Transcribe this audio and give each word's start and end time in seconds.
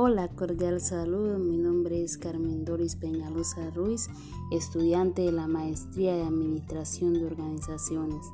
Hola, 0.00 0.28
cordial 0.28 0.80
saludo. 0.80 1.40
Mi 1.40 1.56
nombre 1.58 2.04
es 2.04 2.18
Carmen 2.18 2.64
Doris 2.64 2.94
Peñalosa 2.94 3.68
Ruiz, 3.70 4.08
estudiante 4.52 5.22
de 5.22 5.32
la 5.32 5.48
Maestría 5.48 6.14
de 6.14 6.22
Administración 6.22 7.14
de 7.14 7.26
Organizaciones. 7.26 8.24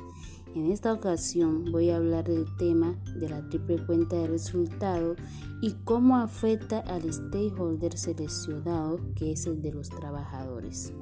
En 0.54 0.70
esta 0.70 0.92
ocasión 0.92 1.72
voy 1.72 1.88
a 1.88 1.96
hablar 1.96 2.24
del 2.24 2.44
tema 2.58 2.98
de 3.18 3.30
la 3.30 3.48
triple 3.48 3.82
cuenta 3.86 4.14
de 4.14 4.26
resultado 4.26 5.16
y 5.62 5.72
cómo 5.84 6.18
afecta 6.18 6.80
al 6.80 7.10
stakeholder 7.10 7.96
seleccionado, 7.96 9.00
que 9.14 9.32
es 9.32 9.46
el 9.46 9.62
de 9.62 9.72
los 9.72 9.88
trabajadores 9.88 10.92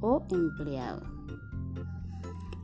o 0.00 0.26
empleados. 0.32 1.17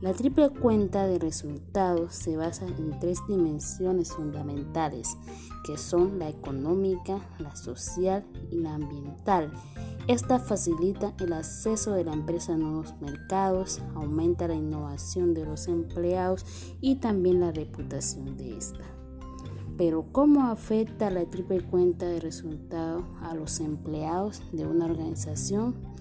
La 0.05 0.13
triple 0.13 0.51
cuenta 0.51 1.07
de 1.07 1.17
resultados 1.17 2.13
se 2.13 2.37
basa 2.37 2.67
en 2.67 2.99
tres 2.99 3.17
dimensiones 3.27 4.11
fundamentales, 4.11 5.17
que 5.65 5.79
son 5.79 6.19
la 6.19 6.29
económica, 6.29 7.27
la 7.39 7.55
social 7.55 8.23
y 8.51 8.57
la 8.57 8.75
ambiental. 8.75 9.51
Esta 10.07 10.37
facilita 10.37 11.15
el 11.19 11.33
acceso 11.33 11.93
de 11.93 12.03
la 12.03 12.13
empresa 12.13 12.53
a 12.53 12.57
nuevos 12.57 12.93
mercados, 13.01 13.81
aumenta 13.95 14.47
la 14.47 14.53
innovación 14.53 15.33
de 15.33 15.43
los 15.43 15.67
empleados 15.67 16.45
y 16.81 16.97
también 16.97 17.39
la 17.39 17.51
reputación 17.51 18.37
de 18.37 18.57
esta. 18.57 18.83
Pero 19.75 20.05
¿cómo 20.11 20.45
afecta 20.51 21.09
la 21.09 21.25
triple 21.25 21.61
cuenta 21.61 22.05
de 22.05 22.19
resultados 22.19 23.05
a 23.23 23.33
los 23.33 23.59
empleados 23.59 24.43
de 24.51 24.67
una 24.67 24.85
organización? 24.85 25.95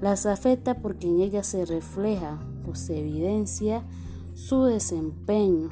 Las 0.00 0.26
afecta 0.26 0.74
porque 0.82 1.08
en 1.08 1.20
ella 1.20 1.42
se 1.42 1.64
refleja 1.64 2.38
o 2.68 2.74
se 2.74 3.00
evidencia 3.00 3.84
su 4.34 4.64
desempeño 4.64 5.70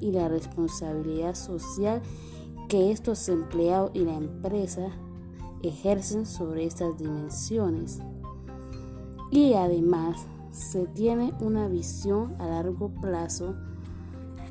y 0.00 0.12
la 0.12 0.28
responsabilidad 0.28 1.34
social 1.34 2.02
que 2.68 2.92
estos 2.92 3.28
empleados 3.28 3.90
y 3.94 4.04
la 4.04 4.14
empresa 4.14 4.88
ejercen 5.62 6.26
sobre 6.26 6.64
estas 6.64 6.96
dimensiones. 6.98 8.00
Y 9.30 9.54
además 9.54 10.26
se 10.52 10.86
tiene 10.86 11.32
una 11.40 11.66
visión 11.68 12.40
a 12.40 12.46
largo 12.46 12.90
plazo 13.00 13.56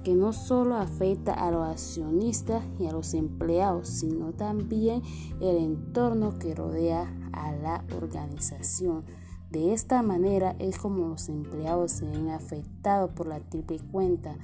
que 0.04 0.16
no 0.16 0.34
solo 0.34 0.76
afecta 0.76 1.34
a 1.34 1.52
los 1.52 1.68
accionistas 1.68 2.64
y 2.80 2.88
a 2.88 2.92
los 2.92 3.14
empleados, 3.14 3.88
sino 3.88 4.34
también 4.34 5.02
el 5.40 5.58
entorno 5.58 6.38
que 6.38 6.54
rodea 6.54 7.12
a 7.32 7.52
la 7.54 7.84
organización. 7.96 9.06
De 9.50 9.72
esta 9.72 10.02
manera 10.02 10.56
es 10.58 10.80
como 10.80 11.10
los 11.10 11.30
empleados 11.30 11.92
se 11.92 12.06
ven 12.06 12.30
afectados 12.30 13.12
por 13.12 13.28
la 13.28 13.40
triple 13.40 13.80
cuenta, 13.92 14.36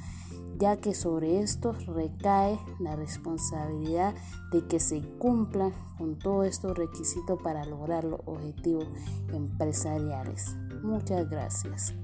ya 0.59 0.77
que 0.77 0.93
sobre 0.93 1.39
estos 1.39 1.87
recae 1.87 2.59
la 2.79 2.95
responsabilidad 2.95 4.13
de 4.51 4.67
que 4.67 4.79
se 4.79 5.01
cumplan 5.17 5.73
con 5.97 6.19
todos 6.19 6.45
estos 6.45 6.77
requisitos 6.77 7.41
para 7.41 7.65
lograr 7.65 8.03
los 8.03 8.19
objetivos 8.25 8.85
empresariales. 9.33 10.55
Muchas 10.83 11.27
gracias. 11.27 11.95